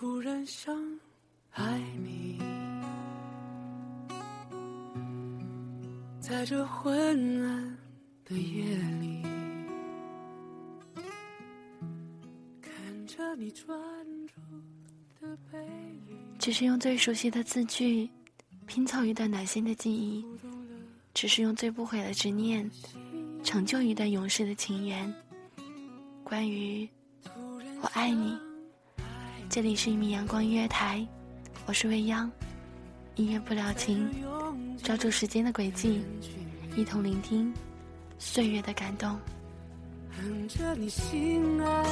[0.00, 0.72] 突然想
[1.50, 2.38] 爱你，
[6.20, 6.96] 在这昏
[7.44, 7.76] 暗
[8.24, 9.24] 的夜里，
[12.62, 13.76] 看着你专
[14.28, 14.34] 注
[15.20, 15.58] 的背
[16.08, 18.08] 影，只是用最熟悉的字句
[18.68, 20.24] 拼凑一段暖心的记忆，
[21.12, 22.70] 只是用最不悔的执念
[23.42, 25.12] 成就一段永世的情缘。
[26.22, 26.88] 关于
[27.82, 28.47] 我爱你。
[29.50, 31.02] 这里是一米阳光音乐台，
[31.64, 32.30] 我是未央，
[33.14, 34.06] 音乐不了情，
[34.82, 36.04] 抓住时间的轨迹，
[36.76, 37.50] 一同聆听
[38.18, 39.18] 岁月的感动。
[40.10, 41.82] 哼着你心爱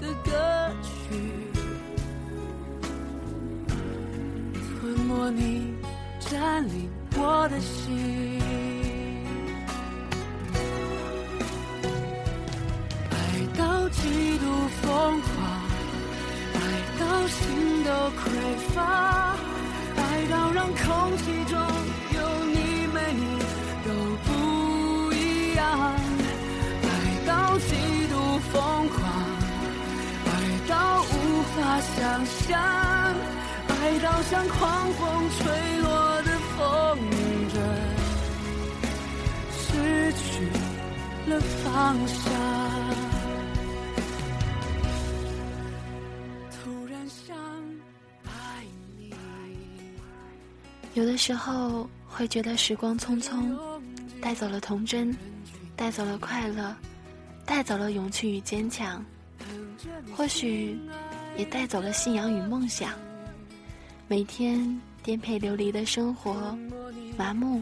[0.00, 1.14] 的歌曲，
[4.80, 5.74] 吞没你，
[6.20, 8.40] 占领我的心，
[17.28, 18.22] 心都匮
[18.74, 19.36] 乏，
[19.96, 21.58] 爱到让空气中
[22.14, 22.56] 有你
[22.92, 23.22] 没你
[23.84, 23.88] 都
[24.24, 24.28] 不
[25.12, 25.62] 一样，
[26.82, 26.86] 爱
[27.26, 27.70] 到极
[28.08, 28.14] 度
[28.52, 29.02] 疯狂，
[30.26, 30.28] 爱
[30.68, 31.12] 到无
[31.56, 31.56] 法
[31.96, 32.52] 想象，
[33.68, 35.42] 爱到像狂风吹
[35.80, 35.88] 落
[36.22, 36.58] 的风
[37.54, 37.56] 筝，
[39.58, 40.22] 失去
[41.30, 43.13] 了方向。
[50.94, 53.58] 有的时候会觉得时光匆匆，
[54.20, 55.14] 带走了童真，
[55.74, 56.74] 带走了快乐，
[57.44, 59.04] 带走了勇气与坚强，
[60.14, 60.78] 或许
[61.36, 62.92] 也带走了信仰与梦想。
[64.06, 66.56] 每天颠沛流离的生活，
[67.18, 67.60] 麻木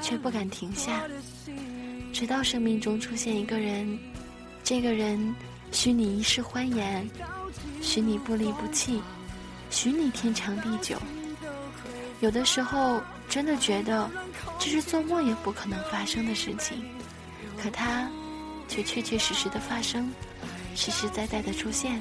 [0.00, 1.04] 却不敢停下，
[2.12, 3.96] 直到生命中出现一个人，
[4.64, 5.32] 这个人
[5.70, 7.08] 许你一世欢颜，
[7.80, 9.00] 许你不离不弃，
[9.70, 10.96] 许你天长地久。
[12.22, 14.08] 有的时候，真的觉得
[14.56, 16.84] 这是做梦也不可能发生的事情，
[17.60, 18.08] 可它
[18.68, 20.08] 却确确实实的发生，
[20.76, 22.00] 实实在在的出现，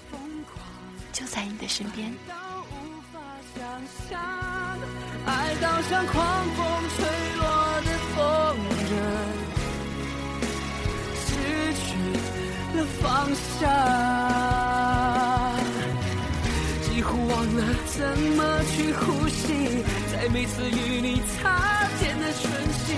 [1.12, 2.13] 就在你的身边。
[5.25, 7.03] 爱到像狂风吹
[7.38, 8.56] 落的风
[8.90, 8.94] 筝，
[11.18, 11.97] 失去
[12.78, 13.28] 了方
[13.59, 13.68] 向，
[16.84, 18.06] 几乎忘了怎
[18.38, 19.81] 么去呼吸。
[20.21, 22.51] 在每次与你擦肩的瞬
[22.85, 22.93] 息，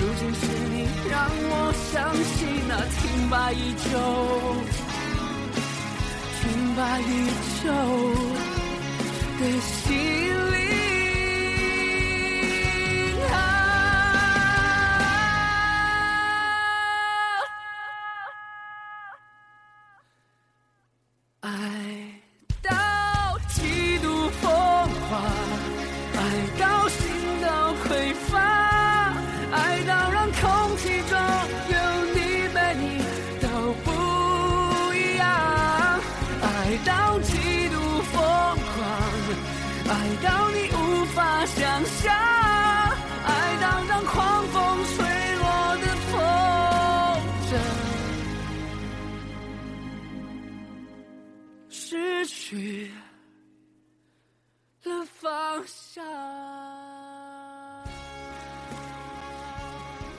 [0.00, 1.52] 如今是你让我
[1.92, 3.92] 相信那停摆已久、
[6.40, 7.28] 停摆已
[7.60, 7.68] 久
[9.38, 10.47] 的心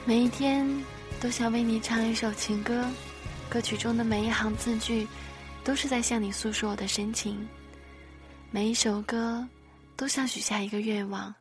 [0.06, 0.66] 每一天
[1.20, 2.88] 都想为你唱一首情歌，
[3.50, 5.06] 歌曲中的每一行字句，
[5.62, 7.46] 都是在向你诉说我的深情。
[8.50, 9.46] 每一首歌
[9.96, 11.32] 都想许下一个愿望，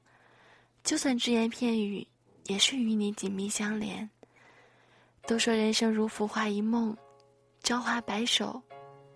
[0.84, 2.06] 就算只言片语，
[2.48, 4.08] 也是与你紧密相连。
[5.26, 6.96] 都说人生如浮华一梦，
[7.64, 8.62] 朝花白首，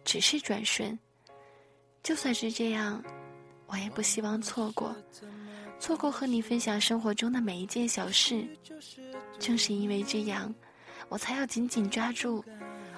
[0.05, 0.97] 只是转瞬。
[2.01, 3.03] 就算是这样，
[3.67, 4.95] 我也不希望错过，
[5.79, 8.45] 错过和你分享生活中的每一件小事。
[9.39, 10.53] 正是因为这样，
[11.09, 12.43] 我才要紧紧抓住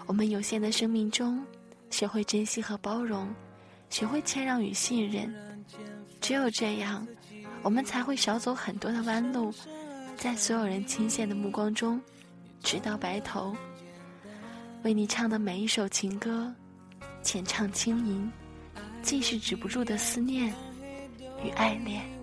[0.06, 1.44] 我们有限的生命中，
[1.90, 3.34] 学会珍惜和包容，
[3.90, 5.34] 学会谦让与信任。
[6.22, 7.08] 只有这样，
[7.64, 9.52] 我们才会少走很多的弯路，
[10.16, 12.00] 在所有人倾羡的目光中，
[12.62, 13.56] 直到白头。
[14.84, 16.54] 为你唱的每一首情歌，
[17.24, 18.32] 浅唱轻吟。
[19.02, 20.52] 尽是止不住的思念
[21.44, 22.15] 与爱恋。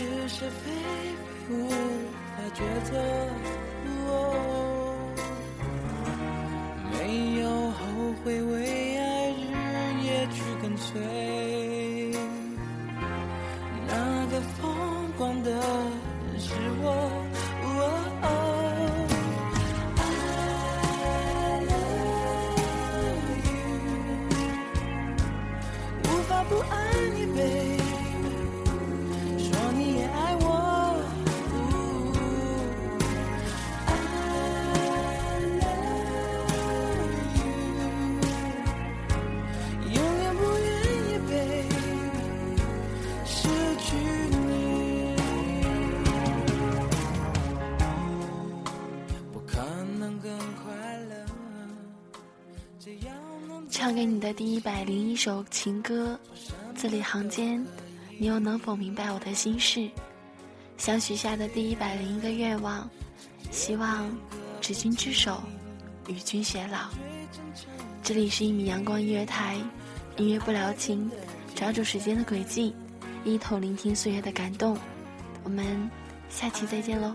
[0.00, 1.74] 是是非非无法
[2.54, 2.90] 抉择，
[6.90, 6.96] 没
[7.40, 7.78] 有后
[8.24, 9.42] 悔，为爱日
[10.02, 10.88] 夜去跟随。
[13.86, 13.92] 那
[14.30, 15.60] 个疯狂的人
[16.38, 16.86] 是我。
[26.02, 26.89] 无法不爱
[53.70, 56.18] 唱给你的第一百零一首情歌，
[56.74, 57.64] 字里行间，
[58.18, 59.88] 你又能否明白我的心事？
[60.76, 62.88] 想许下的第一百零一个愿望，
[63.50, 64.10] 希望
[64.60, 65.42] 执君之手，
[66.08, 66.88] 与君偕老。
[68.02, 69.56] 这里是一米阳光音乐台，
[70.16, 71.10] 音乐不聊情，
[71.54, 72.74] 抓住时间的轨迹，
[73.24, 74.76] 一同聆听岁月的感动。
[75.44, 75.88] 我们
[76.28, 77.14] 下期再见喽！